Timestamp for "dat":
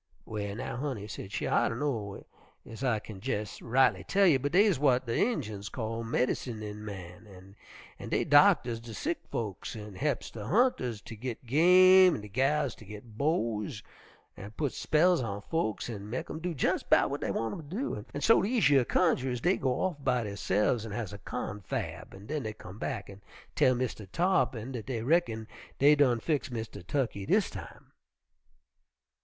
24.71-24.87